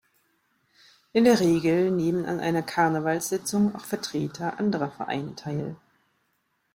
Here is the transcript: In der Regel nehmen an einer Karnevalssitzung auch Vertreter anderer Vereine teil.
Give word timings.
In 1.13 1.25
der 1.25 1.39
Regel 1.39 1.91
nehmen 1.91 2.25
an 2.25 2.39
einer 2.39 2.63
Karnevalssitzung 2.63 3.75
auch 3.75 3.85
Vertreter 3.85 4.57
anderer 4.57 4.89
Vereine 4.89 5.35
teil. 5.35 5.75